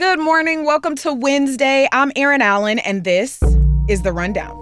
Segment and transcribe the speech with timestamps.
[0.00, 0.64] Good morning.
[0.64, 1.86] Welcome to Wednesday.
[1.92, 3.38] I'm Erin Allen, and this
[3.86, 4.56] is The Rundown.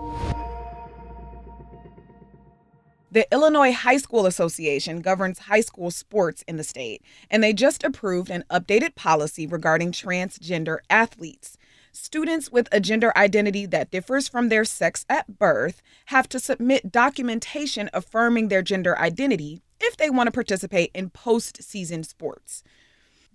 [3.12, 7.84] The Illinois High School Association governs high school sports in the state, and they just
[7.84, 11.56] approved an updated policy regarding transgender athletes.
[11.92, 16.90] Students with a gender identity that differs from their sex at birth have to submit
[16.90, 22.64] documentation affirming their gender identity if they want to participate in postseason sports.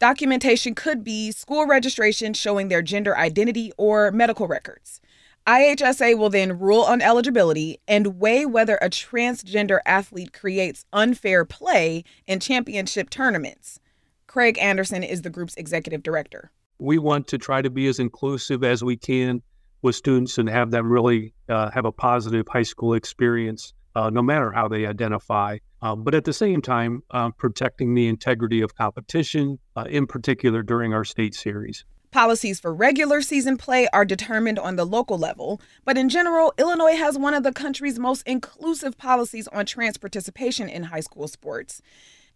[0.04, 5.00] Documentation could be school registration showing their gender identity or medical records.
[5.48, 12.04] IHSA will then rule on eligibility and weigh whether a transgender athlete creates unfair play
[12.28, 13.80] in championship tournaments.
[14.28, 16.52] Craig Anderson is the group's executive director.
[16.80, 19.42] We want to try to be as inclusive as we can
[19.84, 24.22] with students and have them really uh, have a positive high school experience, uh, no
[24.22, 28.74] matter how they identify um, but at the same time, uh, protecting the integrity of
[28.74, 31.84] competition, uh, in particular during our state series.
[32.10, 36.96] Policies for regular season play are determined on the local level, but in general, Illinois
[36.96, 41.82] has one of the country's most inclusive policies on trans participation in high school sports.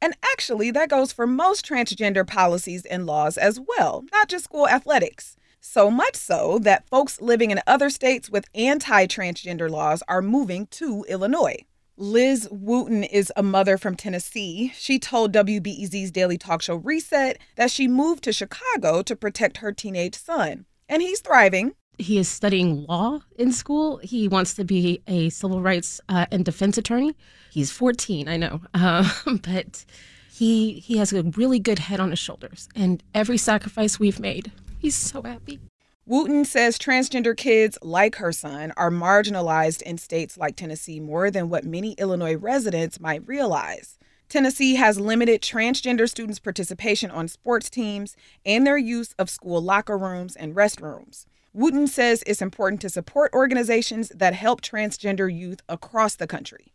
[0.02, 4.68] And actually, that goes for most transgender policies and laws as well, not just school
[4.68, 5.38] athletics.
[5.60, 10.68] So much so that folks living in other states with anti transgender laws are moving
[10.68, 11.66] to Illinois.
[12.00, 14.72] Liz Wooten is a mother from Tennessee.
[14.76, 19.72] She told WBEZ's daily talk show Reset that she moved to Chicago to protect her
[19.72, 21.74] teenage son, and he's thriving.
[21.98, 23.98] He is studying law in school.
[23.98, 27.16] He wants to be a civil rights uh, and defense attorney.
[27.52, 29.10] He's 14, I know, uh,
[29.42, 29.84] but
[30.32, 32.70] he he has a really good head on his shoulders.
[32.76, 35.60] And every sacrifice we've made, he's so happy.
[36.06, 41.50] Wooten says transgender kids like her son are marginalized in states like Tennessee more than
[41.50, 43.98] what many Illinois residents might realize.
[44.30, 49.98] Tennessee has limited transgender students' participation on sports teams and their use of school locker
[49.98, 51.26] rooms and restrooms.
[51.54, 56.74] Wooten says it's important to support organizations that help transgender youth across the country.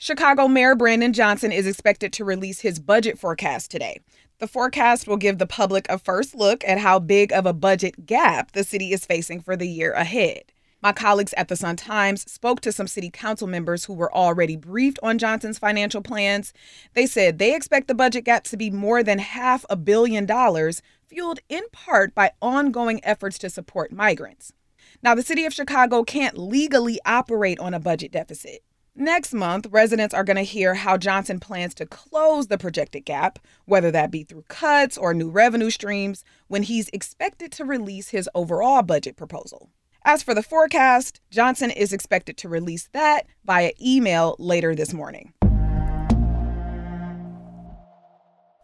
[0.00, 3.98] Chicago Mayor Brandon Johnson is expected to release his budget forecast today.
[4.38, 8.06] The forecast will give the public a first look at how big of a budget
[8.06, 10.52] gap the city is facing for the year ahead.
[10.80, 14.54] My colleagues at the Sun Times spoke to some city council members who were already
[14.54, 16.52] briefed on Johnson's financial plans.
[16.94, 20.80] They said they expect the budget gap to be more than half a billion dollars,
[21.08, 24.52] fueled in part by ongoing efforts to support migrants.
[25.02, 28.62] Now, the city of Chicago can't legally operate on a budget deficit.
[29.00, 33.38] Next month, residents are going to hear how Johnson plans to close the projected gap,
[33.64, 38.28] whether that be through cuts or new revenue streams, when he's expected to release his
[38.34, 39.70] overall budget proposal.
[40.04, 45.32] As for the forecast, Johnson is expected to release that via email later this morning.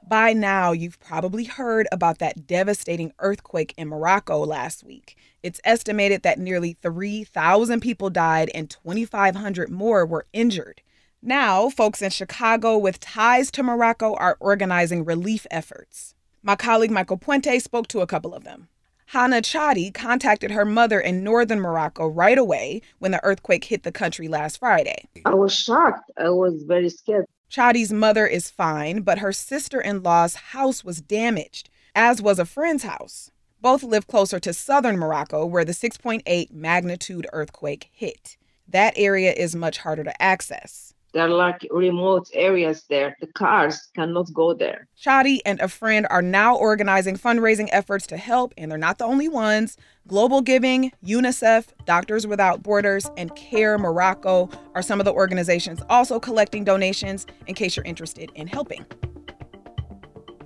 [0.07, 5.17] By now, you've probably heard about that devastating earthquake in Morocco last week.
[5.43, 10.83] It's estimated that nearly 3,000 people died and 2,500 more were injured.
[11.23, 16.15] Now, folks in Chicago with ties to Morocco are organizing relief efforts.
[16.43, 18.69] My colleague Michael Puente spoke to a couple of them.
[19.07, 23.93] Hana Chadi contacted her mother in northern Morocco right away when the earthquake hit the
[23.93, 25.09] country last Friday.
[25.25, 26.11] I was shocked.
[26.19, 27.27] I was very scared.
[27.55, 32.45] Chadi's mother is fine, but her sister in law's house was damaged, as was a
[32.45, 33.31] friend's house.
[33.61, 38.37] Both live closer to southern Morocco, where the 6.8 magnitude earthquake hit.
[38.67, 40.94] That area is much harder to access.
[41.15, 43.17] There are like remote areas there.
[43.21, 44.89] The cars cannot go there.
[45.01, 49.05] Chadi and a friend are now organizing fundraising efforts to help, and they're not the
[49.05, 49.77] only ones.
[50.09, 56.19] Global Giving, UNICEF, Doctors Without Borders, and CARE Morocco are some of the organizations also
[56.19, 58.85] collecting donations in case you're interested in helping.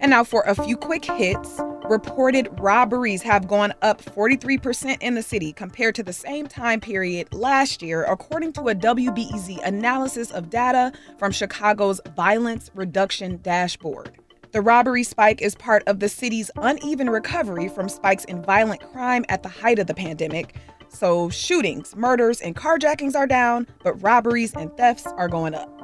[0.00, 1.62] And now for a few quick hits.
[1.88, 7.32] Reported robberies have gone up 43% in the city compared to the same time period
[7.32, 14.18] last year, according to a WBEZ analysis of data from Chicago's Violence Reduction Dashboard.
[14.52, 19.24] The robbery spike is part of the city's uneven recovery from spikes in violent crime
[19.30, 20.56] at the height of the pandemic.
[20.88, 25.77] So, shootings, murders, and carjackings are down, but robberies and thefts are going up.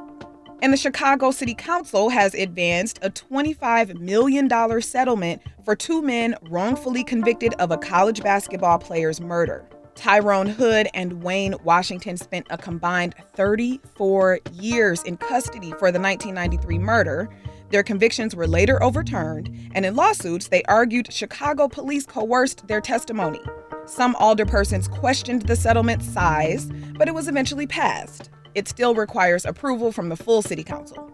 [0.65, 4.49] And the Chicago City Council has advanced a $25 million
[4.81, 9.63] settlement for two men wrongfully convicted of a college basketball player's murder.
[9.93, 16.79] Tyrone Hood and Wayne Washington spent a combined 34 years in custody for the 1993
[16.79, 17.29] murder.
[17.69, 23.41] Their convictions were later overturned, and in lawsuits, they argued Chicago police coerced their testimony.
[23.85, 29.91] Some alderpersons questioned the settlement's size, but it was eventually passed it still requires approval
[29.91, 31.11] from the full city council.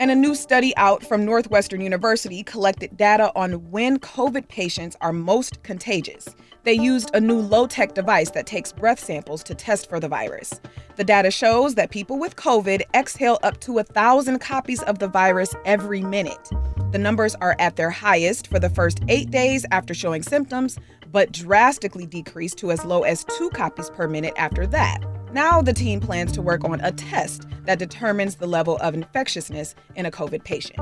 [0.00, 5.12] And a new study out from Northwestern University collected data on when COVID patients are
[5.12, 6.34] most contagious.
[6.64, 10.08] They used a new low tech device that takes breath samples to test for the
[10.08, 10.60] virus.
[10.96, 15.08] The data shows that people with COVID exhale up to a thousand copies of the
[15.08, 16.50] virus every minute.
[16.90, 20.78] The numbers are at their highest for the first eight days after showing symptoms,
[21.10, 24.98] but drastically decrease to as low as two copies per minute after that.
[25.32, 29.74] Now, the team plans to work on a test that determines the level of infectiousness
[29.96, 30.78] in a COVID patient.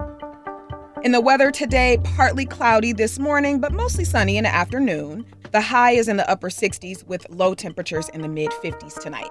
[1.05, 5.25] In the weather today, partly cloudy this morning, but mostly sunny in the afternoon.
[5.53, 9.31] The high is in the upper 60s with low temperatures in the mid 50s tonight.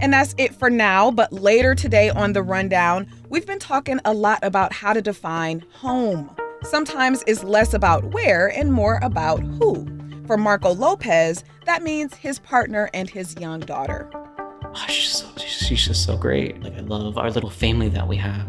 [0.00, 4.12] And that's it for now, but later today on the rundown, we've been talking a
[4.12, 6.34] lot about how to define home.
[6.64, 9.86] Sometimes it's less about where and more about who.
[10.26, 14.10] For Marco Lopez, that means his partner and his young daughter.
[14.74, 16.62] Oh, she's, so, she's just so great.
[16.62, 18.46] Like I love our little family that we have.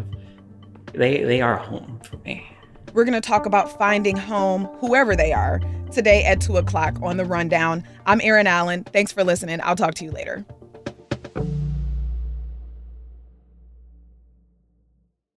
[0.94, 2.48] They they are home for me.
[2.94, 5.60] We're going to talk about finding home, whoever they are,
[5.92, 7.84] today at 2 o'clock on The Rundown.
[8.06, 8.84] I'm Erin Allen.
[8.84, 9.60] Thanks for listening.
[9.64, 10.46] I'll talk to you later.